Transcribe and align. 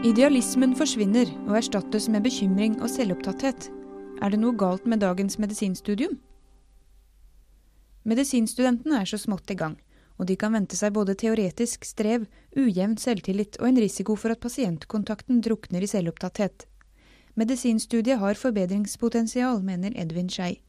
Idealismen 0.00 0.70
forsvinner 0.72 1.28
og 1.44 1.58
erstattes 1.58 2.06
med 2.08 2.22
bekymring 2.24 2.78
og 2.80 2.88
selvopptatthet. 2.88 3.66
Er 4.24 4.32
det 4.32 4.38
noe 4.40 4.56
galt 4.56 4.86
med 4.88 5.02
dagens 5.02 5.34
medisinstudium? 5.36 6.14
Medisinstudentene 8.08 9.02
er 9.02 9.10
så 9.10 9.18
smått 9.20 9.50
i 9.52 9.58
gang, 9.60 9.74
og 10.16 10.30
de 10.30 10.38
kan 10.40 10.54
vente 10.56 10.78
seg 10.78 10.94
både 10.96 11.18
teoretisk 11.20 11.84
strev, 11.84 12.24
ujevn 12.56 12.94
selvtillit 12.96 13.58
og 13.60 13.68
en 13.68 13.80
risiko 13.84 14.16
for 14.16 14.32
at 14.32 14.40
pasientkontakten 14.40 15.42
drukner 15.44 15.84
i 15.84 15.90
selvopptatthet. 15.92 16.64
Medisinstudiet 17.36 18.22
har 18.22 18.40
forbedringspotensial, 18.40 19.60
mener 19.60 19.92
Edvin 20.00 20.32
Skei. 20.32 20.62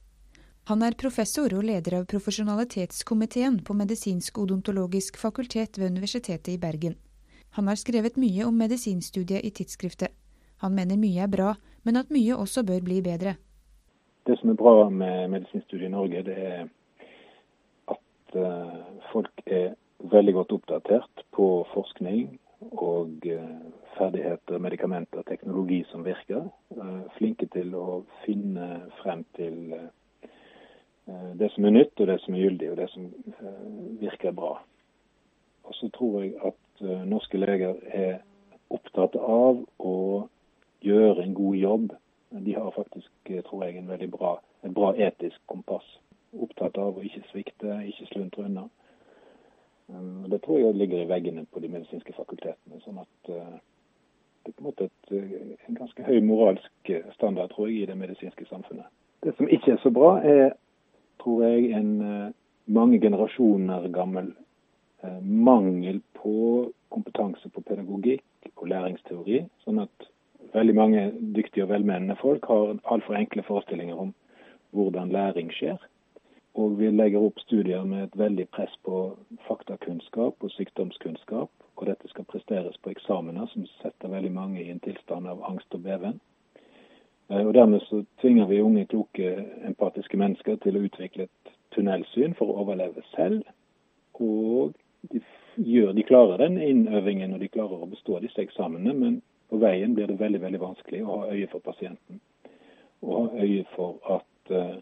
Han 0.68 0.84
er 0.84 1.00
professor 1.00 1.56
og 1.56 1.64
leder 1.70 2.02
av 2.02 2.10
profesjonalitetskomiteen 2.12 3.62
på 3.64 3.80
medisinsk 3.80 4.44
odontologisk 4.44 5.16
fakultet 5.24 5.80
ved 5.80 5.96
Universitetet 5.96 6.52
i 6.52 6.60
Bergen. 6.60 7.00
Han 7.58 7.68
har 7.68 7.76
skrevet 7.76 8.18
mye 8.18 8.46
om 8.48 8.56
medisinstudiet 8.56 9.44
i 9.44 9.52
tidsskriftet. 9.52 10.12
Han 10.64 10.76
mener 10.76 11.00
mye 11.00 11.24
er 11.24 11.32
bra, 11.32 11.56
men 11.84 11.98
at 12.00 12.12
mye 12.14 12.38
også 12.38 12.64
bør 12.64 12.84
bli 12.86 13.02
bedre. 13.04 13.36
Det 14.28 14.38
som 14.40 14.54
er 14.54 14.60
bra 14.60 14.90
med 14.90 15.28
medisinstudiet 15.34 15.90
i 15.90 15.92
Norge, 15.92 16.24
det 16.24 16.38
er 16.38 16.68
at 17.92 18.36
uh, 18.38 18.78
folk 19.12 19.44
er 19.46 19.74
veldig 20.14 20.34
godt 20.34 20.56
oppdatert 20.58 21.26
på 21.36 21.48
forskning 21.74 22.38
og 22.72 23.26
uh, 23.26 23.58
ferdigheter, 23.98 24.62
medikamenter, 24.62 25.26
teknologi 25.28 25.82
som 25.92 26.06
virker. 26.06 26.46
Uh, 26.78 27.02
flinke 27.18 27.50
til 27.52 27.76
å 27.76 28.04
finne 28.26 28.86
frem 29.02 29.26
til 29.36 29.76
det 31.36 31.50
som 31.52 31.66
er 31.66 31.74
nytt, 31.74 31.98
og 32.00 32.08
det 32.08 32.20
som 32.22 32.36
er 32.38 32.46
gyldig, 32.46 32.68
og 32.72 32.78
det 32.78 32.86
som 32.94 33.08
virker 34.00 34.32
bra. 34.38 34.54
Og 35.64 35.76
så 35.78 35.90
tror 35.94 36.22
jeg 36.22 36.36
at 36.46 36.58
Eh, 36.82 37.06
norske 37.06 37.38
leger 37.38 37.76
er 37.94 38.22
opptatt 38.74 39.16
av 39.16 39.60
å 39.86 39.96
gjøre 40.82 41.22
en 41.22 41.34
god 41.38 41.56
jobb. 41.56 41.92
De 42.32 42.54
har 42.56 42.72
faktisk, 42.72 43.12
eh, 43.30 43.44
tror 43.44 43.66
jeg, 43.66 43.78
en 43.78 43.88
veldig 43.88 44.12
bra, 44.12 44.40
et 44.64 44.74
bra 44.74 44.94
etisk 44.94 45.38
kompass. 45.46 45.86
Opptatt 46.34 46.78
av 46.78 46.98
å 46.98 47.04
ikke 47.04 47.24
svikte, 47.32 47.68
ikke 47.86 48.08
sluntre 48.08 48.46
unna. 48.46 48.70
Eh, 49.90 50.30
det 50.30 50.42
tror 50.42 50.60
jeg 50.60 50.76
ligger 50.76 51.02
i 51.02 51.08
veggene 51.08 51.46
på 51.46 51.60
de 51.60 51.68
medisinske 51.68 52.14
fakultetene. 52.14 52.82
sånn 52.82 53.00
at 53.00 53.08
det 54.44 54.50
er 54.50 54.52
på 54.52 54.60
en 54.60 54.66
måte 54.66 54.84
et, 54.86 55.12
en 55.68 55.76
ganske 55.76 56.04
høy 56.04 56.20
moralsk 56.22 56.92
standard, 57.14 57.50
tror 57.50 57.68
jeg, 57.68 57.82
i 57.82 57.86
det 57.86 57.98
medisinske 57.98 58.46
samfunnet. 58.46 58.86
Det 59.22 59.38
som 59.38 59.48
ikke 59.48 59.72
er 59.74 59.78
så 59.78 59.92
bra, 59.92 60.18
er, 60.18 60.54
tror 61.20 61.44
jeg, 61.44 61.72
en 61.72 62.34
mange 62.66 63.00
generasjoner 63.00 63.92
gammel 63.94 64.34
Eh, 64.34 64.51
mangel 65.22 66.02
på 66.14 66.72
kompetanse 66.92 67.50
på 67.50 67.64
pedagogikk 67.66 68.52
og 68.56 68.68
læringsteori. 68.70 69.44
Sånn 69.66 69.82
at 69.84 70.10
veldig 70.54 70.76
mange 70.76 71.06
dyktige 71.36 71.66
og 71.66 71.72
velmenende 71.74 72.18
folk 72.22 72.46
har 72.52 72.76
altfor 72.84 73.18
enkle 73.18 73.44
forestillinger 73.48 74.00
om 74.06 74.14
hvordan 74.76 75.12
læring 75.12 75.52
skjer. 75.56 75.80
Og 76.60 76.80
vi 76.80 76.90
legger 76.92 77.24
opp 77.24 77.40
studier 77.40 77.84
med 77.88 78.04
et 78.04 78.18
veldig 78.20 78.48
press 78.52 78.74
på 78.84 79.04
faktakunnskap 79.48 80.44
og 80.44 80.52
sykdomskunnskap. 80.52 81.52
Og 81.78 81.88
dette 81.88 82.10
skal 82.12 82.28
presteres 82.28 82.76
på 82.84 82.92
eksamener 82.92 83.48
som 83.54 83.66
setter 83.80 84.12
veldig 84.12 84.32
mange 84.36 84.64
i 84.64 84.70
en 84.72 84.84
tilstand 84.84 85.28
av 85.32 85.42
angst 85.48 85.72
og 85.74 85.86
beven. 85.88 86.20
Eh, 87.32 87.46
og 87.46 87.54
Dermed 87.54 87.80
så 87.88 88.04
tvinger 88.22 88.46
vi 88.52 88.62
unge, 88.62 88.86
kloke, 88.86 89.32
empatiske 89.66 90.18
mennesker 90.18 90.60
til 90.62 90.78
å 90.78 90.84
utvikle 90.90 91.30
et 91.30 91.56
tunnelsyn 91.76 92.36
for 92.36 92.52
å 92.52 92.66
overleve 92.66 93.04
selv. 93.16 93.48
Og 94.20 94.76
de, 95.10 95.22
gjør, 95.56 95.92
de 95.94 96.04
klarer 96.04 96.38
den 96.38 96.58
innøvingen 96.62 97.34
og 97.34 97.42
de 97.42 97.50
klarer 97.52 97.84
å 97.84 97.90
bestå 97.90 98.20
disse 98.24 98.42
eksamene, 98.44 98.94
men 98.94 99.20
på 99.52 99.60
veien 99.62 99.96
blir 99.98 100.08
det 100.08 100.20
veldig 100.20 100.42
veldig 100.44 100.62
vanskelig 100.62 101.02
å 101.04 101.16
ha 101.16 101.34
øye 101.34 101.50
for 101.52 101.64
pasienten. 101.66 102.22
Og 103.02 103.18
ha 103.18 103.44
øye 103.44 103.66
for 103.76 103.98
at 104.18 104.54
uh, 104.54 104.78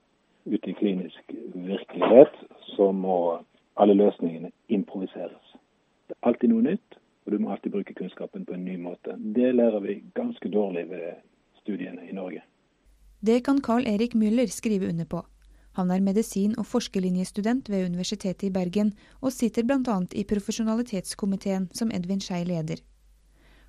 ute 0.45 0.69
i 0.69 0.77
klinisk 0.77 1.33
virkelighet 1.55 2.35
så 2.75 2.91
må 2.91 3.39
alle 3.79 3.95
løsningene 3.95 4.51
improviseres. 4.67 5.55
Det 6.09 6.17
er 6.17 6.29
alltid 6.29 6.53
noe 6.53 6.67
nytt, 6.67 6.99
og 7.25 7.33
du 7.33 7.41
må 7.41 7.53
alltid 7.53 7.73
bruke 7.73 7.95
kunnskapen 7.97 8.45
på 8.45 8.55
en 8.57 8.65
ny 8.65 8.77
måte. 8.81 9.15
Det 9.17 9.53
lærer 9.55 9.79
vi 9.85 10.01
ganske 10.17 10.51
dårlig 10.51 10.89
ved 10.89 11.21
studiene 11.61 12.05
i 12.09 12.15
Norge. 12.15 12.43
Det 13.21 13.41
kan 13.45 13.61
Carl 13.61 13.87
Erik 13.87 14.15
Müller 14.15 14.47
skrive 14.47 14.89
under 14.89 15.05
på. 15.05 15.25
Han 15.79 15.91
er 15.95 16.01
medisin- 16.03 16.57
og 16.59 16.65
forskerlinjestudent 16.67 17.69
ved 17.71 17.85
Universitetet 17.85 18.43
i 18.43 18.51
Bergen, 18.51 18.89
og 19.21 19.31
sitter 19.31 19.63
bl.a. 19.63 19.95
i 20.11 20.25
profesjonalitetskomiteen 20.27 21.69
som 21.71 21.91
Edvin 21.95 22.19
Skei 22.19 22.41
leder. 22.43 22.81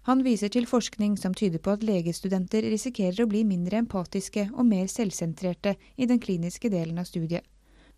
Han 0.08 0.24
viser 0.26 0.50
til 0.50 0.66
forskning 0.66 1.14
som 1.20 1.36
tyder 1.38 1.62
på 1.62 1.76
at 1.76 1.84
legestudenter 1.86 2.66
risikerer 2.72 3.22
å 3.22 3.28
bli 3.30 3.44
mindre 3.46 3.78
empatiske 3.84 4.48
og 4.50 4.66
mer 4.66 4.88
selvsentrerte 4.90 5.76
i 5.96 6.08
den 6.10 6.18
kliniske 6.18 6.72
delen 6.72 6.98
av 6.98 7.06
studiet. 7.06 7.46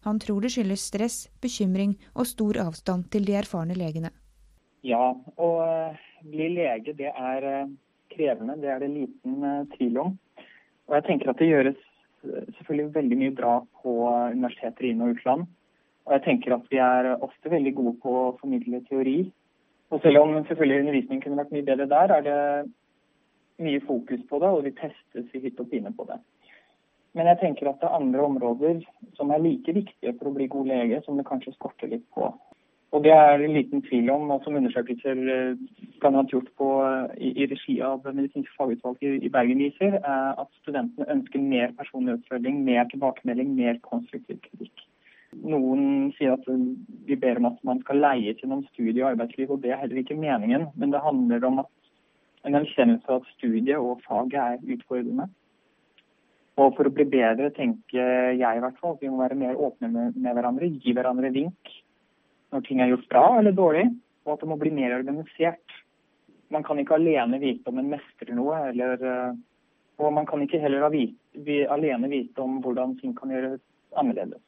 Han 0.05 0.21
tror 0.21 0.45
det 0.45 0.51
skyldes 0.53 0.85
stress, 0.91 1.17
bekymring 1.41 1.95
og 2.13 2.29
stor 2.29 2.59
avstand 2.67 3.09
til 3.15 3.25
de 3.25 3.39
erfarne 3.41 3.79
legene. 3.79 4.11
Ja, 4.85 5.15
å 5.39 5.51
eh, 5.65 6.05
bli 6.27 6.51
lege 6.59 6.93
det 7.01 7.15
er 7.15 7.49
eh, 7.49 7.73
krevende. 8.13 8.59
Det 8.61 8.75
er 8.75 8.85
det 8.85 8.93
liten 8.93 9.41
eh, 9.47 9.65
tvil 9.79 10.03
om. 10.05 10.13
Og 10.91 10.99
jeg 10.99 11.09
tenker 11.09 11.33
at 11.33 11.41
det 11.41 11.49
gjøres 11.49 11.81
selvfølgelig 12.23 12.95
veldig 12.95 13.19
mye 13.19 13.35
bra 13.37 13.55
på 13.83 13.97
universiteter 14.33 14.87
i 14.87 14.93
inn- 14.95 15.03
og 15.05 15.17
utland. 15.17 15.47
Og 16.07 16.17
jeg 16.17 16.25
tenker 16.27 16.57
at 16.57 16.69
vi 16.71 16.81
er 16.83 17.13
ofte 17.15 17.51
veldig 17.51 17.75
gode 17.79 17.95
på 18.03 18.15
å 18.19 18.37
formidle 18.41 18.83
teori. 18.89 19.19
Og 19.93 20.01
selv 20.03 20.23
om 20.23 20.39
selvfølgelig 20.49 20.81
undervisningen 20.83 21.23
kunne 21.23 21.39
vært 21.43 21.53
mye 21.55 21.67
bedre 21.67 21.89
der, 21.91 22.15
er 22.17 22.23
det 22.27 22.39
mye 23.63 23.83
fokus 23.87 24.23
på 24.29 24.41
det, 24.43 24.49
og 24.49 24.65
vi 24.65 24.75
testes 24.79 25.35
i 25.37 25.43
hytt 25.45 25.61
og 25.61 25.69
pine 25.71 25.93
på 25.95 26.07
det. 26.09 26.19
Men 27.13 27.29
jeg 27.29 27.43
tenker 27.43 27.69
at 27.69 27.83
det 27.83 27.91
er 27.91 27.99
andre 27.99 28.25
områder 28.25 28.81
som 29.19 29.31
er 29.31 29.43
like 29.45 29.75
viktige 29.77 30.15
for 30.17 30.31
å 30.31 30.35
bli 30.37 30.49
god 30.51 30.71
lege, 30.73 31.03
som 31.05 31.19
det 31.19 31.29
kanskje 31.29 31.53
skorter 31.59 31.93
litt 31.93 32.07
på. 32.17 32.31
Og 32.93 33.01
det 33.05 33.13
er 33.17 33.41
en 33.41 33.55
liten 33.57 33.81
tvil 33.87 34.11
om, 34.13 34.31
og 34.35 34.43
som 34.45 34.57
undersøkelser 34.59 35.21
kan 36.03 36.17
ha 36.19 36.23
gjort 36.29 36.51
på, 36.61 36.69
i, 37.17 37.31
i, 37.41 37.47
regi 37.49 37.79
av 37.81 38.05
medisinsk 38.05 38.51
fagutvalg 38.59 39.01
i, 39.01 39.15
i 39.25 39.31
Bergen 39.33 39.63
viser, 39.65 39.97
er 39.97 40.41
at 40.43 40.51
studentene 40.61 41.09
ønsker 41.15 41.41
mer 41.41 41.73
personlig 41.79 42.19
oppfølging, 42.19 42.59
mer 42.67 42.91
tilbakemelding, 42.91 43.55
mer 43.57 43.79
konstruktiv 43.87 44.43
kritikk. 44.45 44.85
Noen 45.41 46.11
sier 46.19 46.35
at 46.35 46.45
vi 47.09 47.17
ber 47.17 47.41
om 47.41 47.49
at 47.49 47.63
man 47.65 47.81
skal 47.81 48.03
leie 48.05 48.35
til 48.37 48.53
noen 48.53 48.67
studie- 48.75 49.01
og 49.01 49.15
arbeidsliv, 49.15 49.55
og 49.55 49.63
det 49.63 49.73
er 49.73 49.81
heller 49.81 50.03
ikke 50.03 50.19
meningen. 50.21 50.67
Men 50.77 50.93
det 50.93 51.01
handler 51.01 51.47
om 51.49 51.63
at 51.65 51.71
en 52.45 52.59
erkjennelse 52.59 53.09
av 53.09 53.23
at 53.23 53.31
studiet 53.39 53.79
og 53.79 54.03
faget 54.05 54.37
er 54.43 54.75
utfordrende. 54.77 55.31
Og 56.61 56.77
for 56.77 56.85
å 56.85 56.93
bli 56.93 57.07
bedre 57.09 57.49
tenker 57.57 58.37
jeg 58.37 58.59
i 58.59 58.61
hvert 58.61 58.77
fall 58.83 58.99
vi 59.01 59.09
må 59.09 59.23
være 59.23 59.39
mer 59.41 59.57
åpne 59.57 59.89
med, 59.89 60.21
med 60.21 60.37
hverandre, 60.37 60.69
gi 60.69 60.93
hverandre 60.93 61.33
vink 61.33 61.73
når 62.53 62.67
ting 62.67 62.83
er 62.83 62.93
gjort 62.93 63.09
bra 63.11 63.25
eller 63.39 63.57
dårlig, 63.57 63.87
og 64.27 64.35
at 64.35 64.45
det 64.45 64.51
må 64.51 64.59
bli 64.61 64.73
mer 64.75 64.95
organisert. 64.99 65.77
Man 66.53 66.65
kan 66.67 66.79
ikke 66.79 66.99
alene 66.99 67.41
vite 67.41 67.73
om 67.73 67.81
en 67.81 67.91
mestrer 67.95 68.35
noe, 68.37 68.59
eller, 68.69 69.01
eh, 69.01 69.37
og 70.03 70.13
man 70.13 70.29
kan 70.29 70.43
ikke 70.45 70.61
heller 70.61 70.85
alene 70.87 72.11
vite 72.13 72.43
om 72.43 72.61
hvordan 72.65 72.99
ting 73.01 73.17
kan 73.17 73.33
gjøres 73.33 73.61
annerledes. 73.97 74.43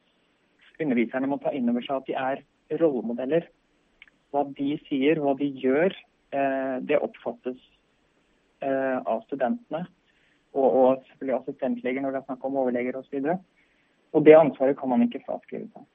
Underviserne 0.81 1.31
må 1.31 1.38
ta 1.41 1.53
inn 1.54 1.70
over 1.70 1.84
seg 1.87 2.00
at 2.00 2.09
de 2.09 2.16
er 2.19 2.81
rollemodeller. 2.82 3.47
Hva 4.34 4.42
de 4.59 4.75
sier, 4.88 5.21
hva 5.22 5.36
de 5.38 5.48
gjør, 5.62 5.94
eh, 6.34 6.76
det 6.82 7.00
oppfattes 7.00 7.60
eh, 8.60 8.98
av 9.00 9.22
studentene. 9.28 9.84
Og 10.54 11.03
selvfølgelig 11.09 11.38
assistentleger 11.41 12.03
når 12.03 12.15
det 12.15 12.21
er 12.21 12.28
snakk 12.28 12.44
om 12.47 12.59
overleger 12.60 12.98
osv. 12.98 13.16
Og, 13.22 13.25
så 13.25 13.38
og 14.15 14.26
det 14.26 14.36
ansvaret 14.38 14.78
kan 14.78 14.92
man 14.92 15.03
ikke 15.06 15.25
fraskrive 15.25 15.66
seg. 15.72 15.86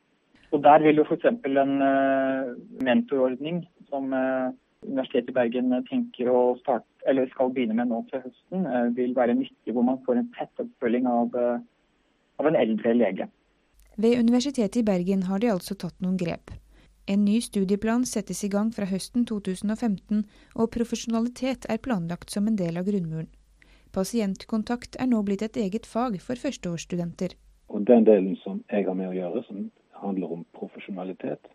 Og 0.51 0.63
Der 0.63 0.81
vil 0.81 0.97
jo 0.97 1.06
f.eks. 1.06 1.25
en 1.29 1.75
uh, 1.81 2.56
mentorordning 2.85 3.63
som 3.89 4.13
uh, 4.13 4.50
Universitetet 4.85 5.29
i 5.29 5.35
Bergen 5.35 5.74
tenker 5.89 6.29
å 6.31 6.39
starte, 6.62 6.88
eller 7.06 7.29
skal 7.33 7.51
begynne 7.53 7.75
med 7.77 7.91
nå 7.91 8.00
til 8.09 8.24
høsten, 8.24 8.65
uh, 8.65 8.88
vil 8.95 9.13
være 9.18 9.35
nyttig, 9.38 9.74
hvor 9.75 9.85
man 9.85 10.00
får 10.06 10.21
en 10.21 10.31
tett 10.38 10.63
oppfølging 10.63 11.09
av, 11.09 11.35
av 12.39 12.50
en 12.50 12.57
eldre 12.57 12.95
lege. 12.97 13.29
Ved 14.00 14.19
Universitetet 14.19 14.79
i 14.81 14.88
Bergen 14.88 15.27
har 15.27 15.44
de 15.44 15.51
altså 15.51 15.75
tatt 15.75 15.97
noen 16.01 16.18
grep. 16.18 16.53
En 17.09 17.25
ny 17.25 17.39
studieplan 17.41 18.06
settes 18.06 18.44
i 18.45 18.50
gang 18.53 18.69
fra 18.74 18.85
høsten 18.85 19.25
2015, 19.25 20.24
og 20.56 20.71
profesjonalitet 20.75 21.65
er 21.69 21.81
planlagt 21.81 22.29
som 22.29 22.47
en 22.47 22.57
del 22.57 22.77
av 22.77 22.85
grunnmuren. 22.85 23.29
Pasientkontakt 23.91 25.00
er 25.01 25.09
nå 25.09 25.24
blitt 25.25 25.41
et 25.41 25.57
eget 25.57 25.89
fag 25.89 26.19
for 26.21 26.38
førsteårsstudenter. 26.38 27.33
Og 27.74 27.88
Den 27.89 28.06
delen 28.06 28.35
som 28.44 28.62
jeg 28.69 28.85
har 28.85 28.97
med 28.97 29.09
å 29.09 29.15
gjøre, 29.18 29.41
som 29.47 29.65
handler 30.01 30.31
om 30.31 30.46
profesjonalitet. 30.57 31.48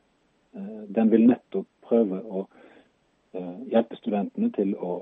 Eh, 0.55 0.83
den 0.89 1.11
vil 1.11 1.27
nettopp 1.27 1.67
prøve 1.89 2.21
å 2.23 2.45
eh, 3.35 3.57
hjelpe 3.73 3.99
studentene 3.99 4.51
til 4.55 4.75
å 4.77 4.93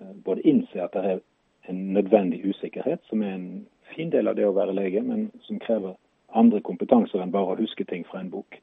eh, 0.00 0.14
både 0.24 0.44
innse 0.48 0.82
at 0.82 0.96
det 0.96 1.04
er 1.06 1.22
en 1.70 1.82
nødvendig 1.94 2.42
usikkerhet, 2.44 3.04
som 3.08 3.22
er 3.22 3.36
en 3.36 3.48
fin 3.94 4.10
del 4.10 4.28
av 4.28 4.36
det 4.38 4.48
å 4.48 4.56
være 4.56 4.74
lege, 4.74 5.02
men 5.06 5.28
som 5.46 5.60
krever 5.62 5.94
andre 6.34 6.62
kompetanser 6.64 7.22
enn 7.22 7.34
bare 7.34 7.54
å 7.54 7.60
huske 7.60 7.86
ting 7.86 8.02
fra 8.08 8.22
en 8.22 8.32
bok. 8.32 8.58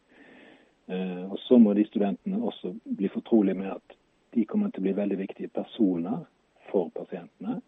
Og 0.90 1.38
Så 1.46 1.60
må 1.62 1.76
de 1.78 1.84
studentene 1.86 2.40
også 2.42 2.72
bli 2.98 3.12
fortrolig 3.14 3.54
med 3.56 3.76
at 3.76 3.94
de 4.34 4.46
kommer 4.50 4.72
til 4.74 4.82
å 4.82 4.88
bli 4.88 4.94
veldig 4.98 5.20
viktige 5.20 5.52
personer 5.54 6.24
for 6.72 6.90
pasientene. 6.96 7.60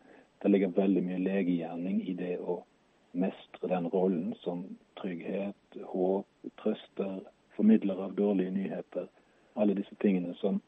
Det 0.42 0.50
ligger 0.50 0.74
veldig 0.74 1.04
mye 1.06 1.22
legegjerning 1.22 2.02
i 2.10 2.16
det 2.18 2.40
å 2.42 2.64
mestre 3.12 3.68
den 3.68 3.88
rollen 3.88 4.34
som 4.44 4.64
trygghet, 5.02 5.80
håp, 5.84 6.28
trøster, 6.64 7.20
formidler 7.56 8.04
av 8.04 8.16
dårlige 8.16 8.52
nyheter. 8.52 9.08
Alle 9.56 9.76
disse 9.76 9.96
tingene 10.02 10.36
som 10.40 10.62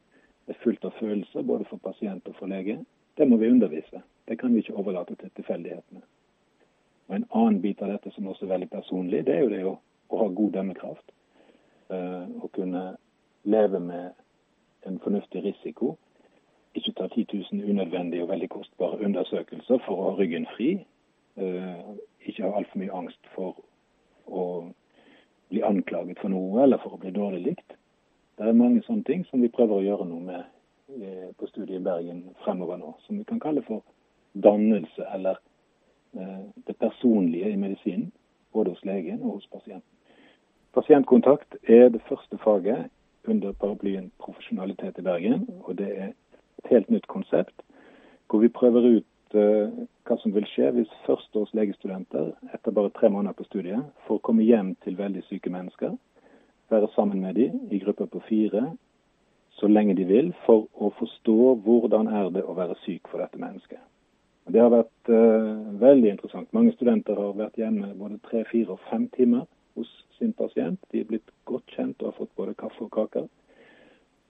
er 0.47 0.59
fullt 0.63 0.85
av 0.85 0.95
følelser 0.99 1.41
både 1.47 1.65
for 1.69 1.79
pasient 1.83 2.27
og 2.27 2.35
for 2.39 2.51
lege. 2.51 2.79
Det 3.17 3.27
må 3.29 3.37
vi 3.37 3.51
undervise. 3.51 4.01
Det 4.27 4.39
kan 4.39 4.53
vi 4.53 4.59
ikke 4.59 4.75
overlate 4.75 5.15
til 5.15 5.31
tilfeldighetene. 5.35 6.01
Og 7.07 7.15
En 7.15 7.25
annen 7.31 7.61
bit 7.61 7.81
av 7.81 7.91
dette 7.91 8.11
som 8.11 8.27
også 8.27 8.45
er 8.45 8.53
veldig 8.55 8.69
personlig, 8.69 9.25
det 9.25 9.35
er 9.35 9.43
jo 9.43 9.49
det 9.51 9.63
å, 9.67 9.73
å 10.09 10.17
ha 10.17 10.27
god 10.27 10.51
dømmekraft. 10.57 11.11
Uh, 11.91 12.25
å 12.41 12.49
kunne 12.55 12.83
leve 13.43 13.79
med 13.79 14.11
en 14.87 14.99
fornuftig 15.03 15.43
risiko. 15.43 15.97
Ikke 16.73 16.95
ta 16.97 17.07
10 17.07 17.27
000 17.51 17.69
unødvendige 17.69 18.23
og 18.23 18.31
veldig 18.31 18.49
kostbare 18.49 19.03
undersøkelser 19.05 19.83
for 19.85 19.99
å 19.99 20.09
ha 20.09 20.15
ryggen 20.17 20.47
fri. 20.55 20.71
Uh, 21.37 21.93
ikke 22.27 22.43
ha 22.45 22.57
altfor 22.57 22.79
mye 22.79 22.95
angst 22.95 23.29
for 23.35 23.57
å 24.27 24.43
bli 25.49 25.61
anklaget 25.63 26.19
for 26.21 26.33
noe 26.33 26.63
eller 26.63 26.81
for 26.81 26.95
å 26.95 27.01
bli 27.01 27.11
dårlig 27.13 27.43
likt. 27.47 27.75
Det 28.37 28.47
er 28.49 28.57
mange 28.57 28.81
sånne 28.87 29.05
ting 29.05 29.25
som 29.29 29.43
vi 29.43 29.51
prøver 29.53 29.77
å 29.77 29.85
gjøre 29.85 30.07
noe 30.09 30.23
med 30.25 30.41
eh, 31.03 31.29
på 31.37 31.49
studiet 31.51 31.77
i 31.77 31.83
Bergen 31.85 32.23
fremover 32.43 32.79
nå. 32.81 32.95
Som 33.05 33.19
vi 33.21 33.27
kan 33.29 33.41
kalle 33.43 33.61
for 33.67 33.83
dannelse 34.33 35.05
eller 35.13 35.37
eh, 36.17 36.41
det 36.67 36.77
personlige 36.81 37.51
i 37.51 37.59
medisinen. 37.59 38.09
Både 38.53 38.73
hos 38.73 38.83
legen 38.85 39.21
og 39.21 39.39
hos 39.39 39.47
pasienten. 39.53 39.89
Pasientkontakt 40.73 41.55
er 41.69 41.89
det 41.93 42.01
første 42.09 42.37
faget 42.41 42.89
under 43.29 43.53
paraplyen 43.61 44.11
profesjonalitet 44.21 44.97
i 44.97 45.05
Bergen. 45.05 45.45
Og 45.67 45.77
det 45.77 45.89
er 45.93 46.09
et 46.09 46.73
helt 46.73 46.89
nytt 46.89 47.07
konsept 47.07 47.61
hvor 48.29 48.41
vi 48.41 48.49
prøver 48.49 48.87
ut 48.97 49.05
hva 49.33 50.15
som 50.21 50.33
vil 50.35 50.45
skje 50.45 50.69
hvis 50.75 50.91
førsteårs 51.07 51.53
legestudenter 51.57 52.31
etter 52.53 52.75
bare 52.75 52.93
tre 52.93 53.09
måneder 53.09 53.33
på 53.37 53.47
studiet 53.47 53.81
får 54.07 54.21
komme 54.27 54.45
hjem 54.45 54.75
til 54.85 54.97
veldig 54.99 55.23
syke 55.29 55.49
mennesker 55.53 55.95
være 56.73 56.91
sammen 56.95 57.21
med 57.21 57.33
dem 57.39 57.59
i 57.71 57.79
grupper 57.81 58.05
på 58.05 58.21
fire 58.29 58.65
så 59.53 59.67
lenge 59.67 59.95
de 59.95 60.05
vil, 60.09 60.31
for 60.45 60.65
å 60.73 60.89
forstå 60.97 61.55
hvordan 61.65 62.09
er 62.09 62.29
det 62.33 62.43
å 62.43 62.55
være 62.57 62.77
syk 62.83 63.09
for 63.11 63.21
dette 63.21 63.39
mennesket. 63.39 63.81
Det 64.49 64.59
har 64.59 64.71
vært 64.73 65.11
uh, 65.13 65.77
veldig 65.79 66.09
interessant. 66.09 66.49
Mange 66.57 66.73
studenter 66.75 67.19
har 67.19 67.37
vært 67.37 67.59
hjemme 67.61 67.93
både 67.99 68.17
tre, 68.25 68.41
fire 68.49 68.75
og 68.75 68.81
fem 68.89 69.05
timer 69.13 69.45
hos 69.77 69.91
sin 70.17 70.33
pasient. 70.35 70.81
De 70.91 71.03
er 71.03 71.07
blitt 71.07 71.31
godt 71.47 71.69
kjent 71.77 72.01
og 72.01 72.09
har 72.09 72.17
fått 72.17 72.33
både 72.39 72.57
kaffe 72.59 72.83
og 72.87 72.91
kaker. 72.97 73.29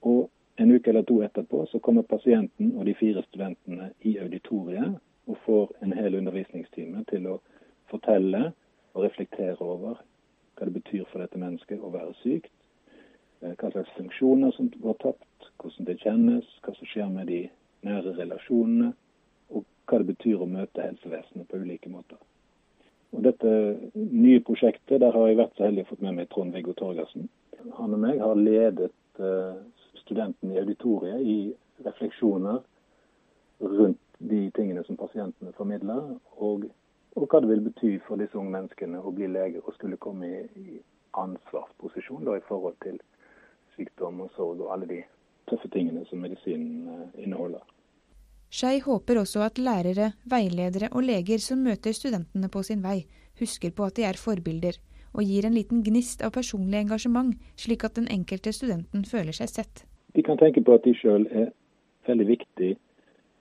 Og 0.04 0.28
en 0.56 0.70
uke 0.70 0.90
eller 0.90 1.02
to 1.02 1.22
etterpå 1.22 1.66
så 1.66 1.78
kommer 1.78 2.02
pasienten 2.02 2.76
og 2.78 2.86
de 2.86 2.94
fire 2.94 3.22
studentene 3.28 3.90
i 4.06 4.16
auditoriet 4.22 4.98
og 5.26 5.38
får 5.46 5.72
en 5.82 5.94
hel 5.96 6.14
undervisningstime 6.20 7.04
til 7.10 7.26
å 7.32 7.38
fortelle 7.90 8.52
og 8.94 9.06
reflektere 9.06 9.58
over 9.60 9.98
hva 10.54 10.68
det 10.68 10.76
betyr 10.76 11.06
for 11.10 11.24
dette 11.24 11.40
mennesket 11.40 11.82
å 11.82 11.90
være 11.90 12.14
sykt, 12.22 12.52
eh, 13.42 13.54
hva 13.58 13.70
slags 13.72 13.90
funksjoner 13.96 14.52
som 14.54 14.70
går 14.70 15.00
tapt, 15.02 15.48
hvordan 15.58 15.88
det 15.88 16.00
kjennes, 16.02 16.52
hva 16.62 16.74
som 16.76 16.86
skjer 16.86 17.10
med 17.10 17.26
de 17.26 17.40
nære 17.82 18.14
relasjonene, 18.18 18.92
og 19.50 19.64
hva 19.88 19.98
det 19.98 20.12
betyr 20.12 20.42
å 20.42 20.50
møte 20.50 20.84
helsevesenet 20.84 21.48
på 21.48 21.58
ulike 21.58 21.90
måter. 21.90 22.20
Og 23.14 23.22
Dette 23.22 23.50
nye 23.94 24.40
prosjektet 24.42 25.00
der 25.00 25.12
har 25.14 25.28
jeg 25.28 25.38
vært 25.38 25.56
så 25.56 25.66
heldig 25.66 25.84
å 25.84 25.90
fått 25.92 26.02
med 26.02 26.16
meg 26.18 26.30
Trond-Viggo 26.30 26.74
Torgersen. 26.78 27.28
Han 27.78 27.94
og 27.94 28.00
meg 28.02 28.18
har 28.20 28.38
ledet 28.38 28.90
eh, 29.18 29.60
studentene 30.04 30.54
i 30.54 30.62
auditoriet 30.62 31.20
i 31.20 31.38
refleksjoner 31.84 32.62
rundt 33.60 34.00
de 34.18 34.46
tingene 34.56 34.84
som 34.86 34.96
pasientene 35.00 35.52
formidler, 35.56 36.14
og 36.36 36.68
og 37.14 37.28
hva 37.30 37.40
det 37.42 37.50
vil 37.50 37.62
bety 37.68 37.90
for 38.08 38.18
disse 38.18 38.38
unge 38.38 38.50
menneskene 38.56 38.98
å 38.98 39.12
bli 39.14 39.28
leger 39.30 39.62
og 39.62 39.76
skulle 39.76 40.00
komme 40.02 40.26
i, 40.26 40.40
i 40.58 40.80
ansvarsposisjon 41.20 42.26
da, 42.26 42.38
i 42.38 42.46
forhold 42.48 42.74
til 42.82 42.98
sykdom 43.76 44.24
og 44.24 44.32
sorg 44.34 44.64
og 44.64 44.72
alle 44.74 44.88
de 44.90 44.98
tøffe 45.50 45.70
tingene 45.70 46.02
som 46.08 46.22
medisinen 46.24 46.88
eh, 46.90 47.22
inneholder. 47.26 47.62
Skei 48.54 48.80
håper 48.82 49.18
også 49.22 49.44
at 49.46 49.58
lærere, 49.58 50.12
veiledere 50.30 50.90
og 50.92 51.06
leger 51.06 51.42
som 51.42 51.62
møter 51.62 51.94
studentene 51.94 52.50
på 52.50 52.62
sin 52.66 52.82
vei, 52.82 53.04
husker 53.38 53.74
på 53.74 53.86
at 53.86 53.96
de 53.98 54.06
er 54.06 54.18
forbilder, 54.18 54.78
og 55.14 55.26
gir 55.26 55.46
en 55.46 55.54
liten 55.54 55.82
gnist 55.86 56.22
av 56.26 56.34
personlig 56.34 56.82
engasjement, 56.82 57.34
slik 57.58 57.86
at 57.86 57.98
den 57.98 58.10
enkelte 58.10 58.54
studenten 58.54 59.06
føler 59.06 59.34
seg 59.34 59.50
sett. 59.50 59.84
De 60.14 60.22
kan 60.22 60.38
tenke 60.38 60.62
på 60.62 60.74
at 60.74 60.84
de 60.84 60.94
sjøl 60.94 61.26
er 61.30 61.52
veldig 62.06 62.26
viktig 62.28 62.74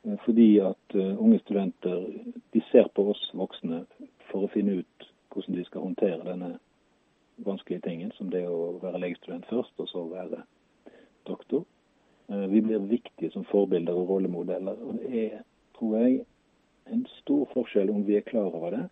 Eh, 0.03 0.17
fordi 0.25 0.59
at 0.59 0.95
uh, 0.95 1.23
unge 1.23 1.39
studenter 1.39 2.05
de 2.53 2.61
ser 2.71 2.87
på 2.95 3.09
oss 3.11 3.31
voksne 3.33 3.83
for 4.31 4.45
å 4.45 4.51
finne 4.51 4.81
ut 4.81 5.09
hvordan 5.33 5.57
de 5.57 5.65
skal 5.65 5.85
håndtere 5.87 6.25
denne 6.27 6.49
vanskelige 7.43 7.85
tingen, 7.87 8.11
som 8.17 8.29
det 8.29 8.43
å 8.47 8.77
være 8.81 9.01
legestudent 9.01 9.47
først, 9.49 9.73
og 9.79 9.89
så 9.89 10.03
være 10.11 10.43
doktor. 11.27 11.63
Uh, 12.27 12.45
vi 12.51 12.61
blir 12.65 12.83
viktige 12.89 13.31
som 13.33 13.47
forbilder 13.47 13.95
og 13.95 14.11
rollemodeller. 14.11 14.83
og 14.83 14.99
Det 14.99 15.23
er, 15.23 15.39
tror 15.79 15.97
jeg, 16.01 16.25
en 16.91 17.07
stor 17.21 17.47
forskjell 17.53 17.89
om 17.89 18.03
vi 18.05 18.19
er 18.19 18.27
klar 18.27 18.51
over 18.51 18.75
det, 18.75 18.83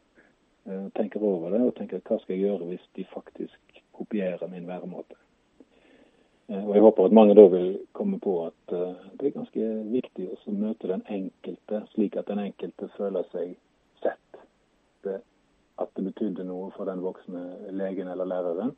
tenker 0.95 1.23
over 1.25 1.49
det 1.51 1.59
og 1.65 1.71
tenker 1.75 2.03
hva 2.05 2.19
skal 2.21 2.35
jeg 2.35 2.45
gjøre 2.45 2.67
hvis 2.69 2.83
de 2.95 3.03
faktisk 3.09 3.79
kopierer 3.97 4.47
min 4.47 4.67
væremåte. 4.69 5.17
Eh, 6.51 6.67
og 6.67 6.73
Jeg 6.75 6.81
håper 6.81 7.05
at 7.05 7.11
mange 7.15 7.35
da 7.35 7.47
vil 7.47 7.79
komme 7.93 8.19
på 8.19 8.33
at 8.45 8.75
eh, 8.75 8.95
det 9.19 9.27
er 9.27 9.37
ganske 9.37 9.67
viktig 9.93 10.27
å 10.33 10.55
møte 10.55 10.89
den 10.91 11.03
enkelte, 11.07 11.83
slik 11.93 12.17
at 12.19 12.27
den 12.27 12.43
enkelte 12.43 12.89
føler 12.97 13.27
seg 13.31 13.53
sett. 14.03 14.41
Det, 15.05 15.21
at 15.79 15.93
det 15.95 16.09
betydde 16.09 16.45
noe 16.45 16.71
for 16.75 16.89
den 16.89 17.03
voksne 17.05 17.71
legen 17.77 18.11
eller 18.11 18.27
læreren 18.27 18.75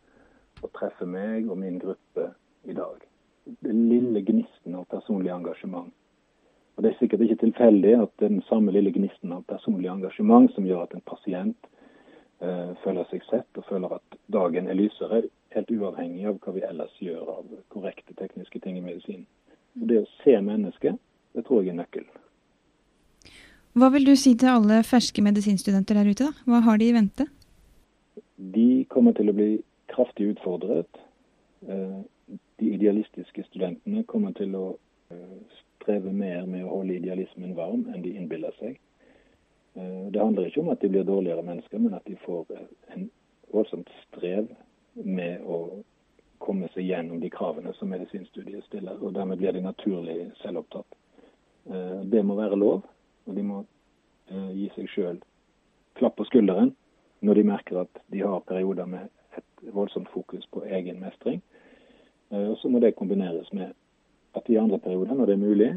å 0.64 0.70
treffe 0.78 1.08
meg 1.10 1.50
og 1.50 1.58
min 1.60 1.82
gruppe 1.82 2.30
i 2.70 2.78
dag. 2.78 3.02
Den 3.66 3.88
lille 3.90 4.22
gnisten 4.24 4.78
av 4.78 4.86
personlig 4.92 5.34
engasjement. 5.34 5.92
Og 6.76 6.84
Det 6.84 6.92
er 6.92 7.00
sikkert 7.00 7.26
ikke 7.26 7.42
tilfeldig 7.42 7.98
at 8.00 8.12
det 8.18 8.26
er 8.26 8.36
den 8.38 8.48
samme 8.48 8.72
lille 8.74 8.94
gnisten 8.94 9.34
av 9.34 9.44
personlig 9.50 9.90
engasjement 9.92 10.50
som 10.54 10.66
gjør 10.66 10.86
at 10.86 10.96
en 10.96 11.06
pasient 11.06 11.68
eh, 12.42 12.72
føler 12.86 13.10
seg 13.10 13.26
sett 13.30 13.60
og 13.60 13.68
føler 13.68 13.98
at 13.98 14.18
dagen 14.34 14.70
er 14.70 14.78
lysere, 14.80 15.26
helt 15.56 15.72
uavhengig 15.72 16.28
av 16.30 16.40
hva 16.44 16.54
vi 16.56 16.66
ellers 16.68 16.94
gjør 17.02 17.30
av 17.38 17.56
korrekte 17.74 18.16
tekniske 18.20 18.60
ting 18.64 18.78
i 18.78 18.84
medisin. 18.86 19.26
Og 19.80 19.88
det 19.90 20.04
å 20.04 20.10
se 20.22 20.36
mennesket, 20.42 21.00
det 21.34 21.46
tror 21.48 21.64
jeg 21.64 21.74
er 21.74 21.80
nøkkelen. 21.82 22.22
Hva 23.74 23.90
vil 23.90 24.06
du 24.06 24.14
si 24.20 24.36
til 24.38 24.52
alle 24.52 24.84
ferske 24.86 25.24
medisinstudenter 25.26 25.98
der 25.98 26.12
ute? 26.12 26.28
da? 26.30 26.46
Hva 26.46 26.60
har 26.68 26.78
de 26.78 26.92
i 26.92 26.94
vente? 26.94 27.26
De 28.54 28.86
kommer 28.94 29.16
til 29.18 29.32
å 29.32 29.38
bli 29.38 29.50
kraftig 29.90 30.30
utfordret. 30.36 31.02
Eh, 31.66 32.00
de 32.62 32.70
idealistiske 32.76 33.46
studentene 33.48 34.04
kommer 34.10 34.36
til 34.38 34.54
å 34.60 34.66
eh, 35.10 35.40
streve 35.82 36.14
mer 36.14 36.46
med 36.46 36.68
å 36.68 36.76
holde 36.76 37.00
idealismen 37.00 37.56
varm 37.58 37.88
enn 37.90 38.06
de 38.06 38.14
innbiller 38.14 38.54
seg. 38.60 38.78
Eh, 39.74 40.06
det 40.14 40.22
handler 40.22 40.52
ikke 40.52 40.62
om 40.62 40.70
at 40.76 40.86
de 40.86 40.92
blir 40.94 41.10
dårligere 41.10 41.46
mennesker, 41.46 41.82
men 41.82 41.98
at 41.98 42.06
de 42.06 42.20
får 42.28 42.46
en 42.94 43.10
voldsomt 43.54 43.90
strev 44.06 44.54
med 44.94 45.42
å 45.46 45.84
komme 46.44 46.68
seg 46.74 46.88
gjennom 46.90 47.22
de 47.24 47.30
kravene 47.32 47.74
som 47.78 47.90
medisinstudiet 47.90 48.66
stiller. 48.68 49.00
og 49.00 49.14
Dermed 49.16 49.40
blir 49.40 49.56
de 49.56 49.64
naturlig 49.64 50.32
selvopptatt. 50.42 50.98
Eh, 51.66 52.02
det 52.12 52.24
må 52.26 52.36
være 52.36 52.60
lov, 52.60 52.84
og 53.26 53.36
de 53.36 53.44
må 53.48 53.64
eh, 54.30 54.50
gi 54.58 54.70
seg 54.76 54.90
sjøl 54.92 55.22
klapp 56.00 56.18
på 56.18 56.28
skulderen 56.28 56.74
når 57.24 57.40
de 57.40 57.46
merker 57.48 57.80
at 57.86 58.02
de 58.12 58.24
har 58.26 58.44
perioder 58.50 58.90
med 58.90 59.08
et 59.38 59.72
voldsomt 59.72 60.10
fokus 60.12 60.46
på 60.52 60.66
egen 60.66 61.00
mestring. 61.00 61.40
Eh, 62.32 62.50
og 62.52 62.58
Så 62.58 62.70
må 62.70 62.84
det 62.84 62.96
kombineres 63.00 63.54
med 63.54 63.72
at 64.36 64.48
de 64.48 64.60
andre 64.60 64.80
perioder, 64.80 65.16
når 65.16 65.26
det 65.26 65.34
er 65.34 65.46
mulig, 65.48 65.72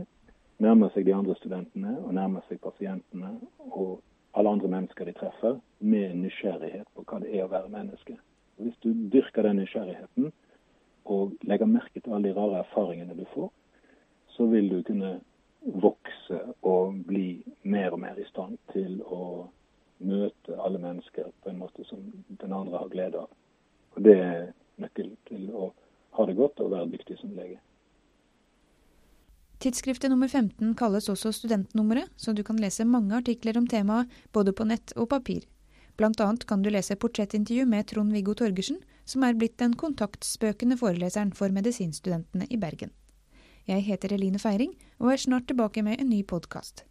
nærmer 0.58 0.90
seg 0.94 1.06
de 1.06 1.14
andre 1.14 1.36
studentene 1.38 1.98
og 2.02 2.14
nærmer 2.14 2.42
seg 2.48 2.60
pasientene 2.60 3.36
og 3.70 4.00
alle 4.36 4.50
andre 4.50 4.68
mennesker 4.68 5.04
de 5.04 5.12
treffer, 5.16 5.60
med 5.80 6.16
nysgjerrighet 6.16 6.88
på 6.96 7.04
hva 7.06 7.20
det 7.22 7.30
er 7.36 7.44
å 7.44 7.52
være 7.52 7.72
menneske. 7.72 8.16
Hvis 8.56 8.76
du 8.82 8.92
dyrker 9.12 9.42
den 9.42 9.60
nysgjerrigheten 9.60 10.32
og 11.04 11.32
legger 11.42 11.68
merke 11.70 12.00
til 12.00 12.12
alle 12.12 12.30
de 12.30 12.36
rare 12.36 12.62
erfaringene 12.64 13.16
du 13.18 13.24
får, 13.34 13.50
så 14.36 14.46
vil 14.46 14.70
du 14.70 14.82
kunne 14.86 15.18
vokse 15.82 16.40
og 16.62 16.96
bli 17.06 17.42
mer 17.62 17.92
og 17.92 18.00
mer 18.00 18.18
i 18.20 18.26
stand 18.28 18.58
til 18.72 19.00
å 19.02 19.48
møte 19.98 20.58
alle 20.60 20.78
mennesker 20.78 21.30
på 21.42 21.50
en 21.50 21.60
måte 21.60 21.84
som 21.88 22.02
den 22.28 22.52
andre 22.52 22.78
har 22.78 22.92
glede 22.92 23.22
av. 23.24 23.30
Og 23.96 24.02
Det 24.04 24.18
er 24.20 24.52
nøkkelen 24.76 25.16
til 25.28 25.48
å 25.56 25.70
ha 26.16 26.26
det 26.26 26.36
godt 26.36 26.60
og 26.60 26.72
være 26.72 26.90
dyktig 26.92 27.18
som 27.20 27.32
lege. 27.36 27.58
Tidsskriftet 29.60 30.12
nummer 30.12 30.28
15 30.28 30.74
kalles 30.76 31.08
også 31.08 31.32
Studentnummeret, 31.32 32.10
så 32.16 32.32
du 32.36 32.42
kan 32.44 32.60
lese 32.60 32.84
mange 32.84 33.16
artikler 33.16 33.56
om 33.56 33.66
temaet 33.66 34.12
både 34.32 34.52
på 34.52 34.66
nett 34.68 34.92
og 34.96 35.08
papir. 35.08 35.46
Annet 36.04 36.44
kan 36.46 36.62
du 36.62 36.70
lese 36.70 36.96
portrettintervju 36.96 37.64
med 37.66 37.86
Trond-Viggo 37.88 38.34
Torgersen, 38.34 38.82
som 39.04 39.22
er 39.24 39.34
blitt 39.34 39.58
den 39.58 39.74
kontaktspøkende 39.74 40.76
foreleseren 40.76 41.32
for 41.32 41.48
medisinstudentene 41.48 42.46
i 42.50 42.56
Bergen. 42.56 42.92
Jeg 43.66 43.82
heter 43.82 44.12
Eline 44.12 44.38
Feiring, 44.38 44.76
og 45.00 45.12
er 45.12 45.16
snart 45.16 45.48
tilbake 45.48 45.82
med 45.82 46.00
en 46.00 46.10
ny 46.10 46.22
podkast. 46.22 46.84